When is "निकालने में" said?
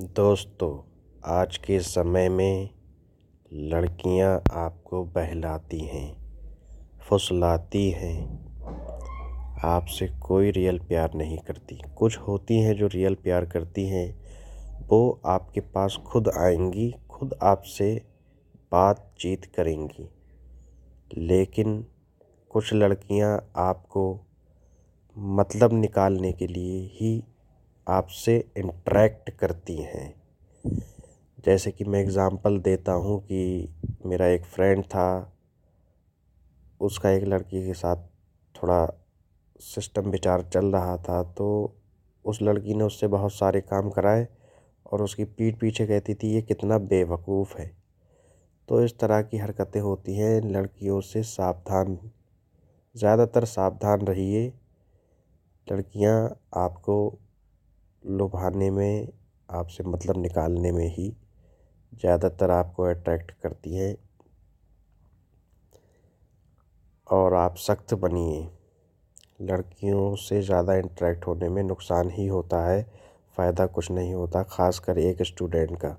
60.16-60.86